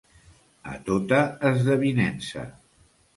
[0.69, 1.19] A tota
[1.49, 2.47] esdevinença.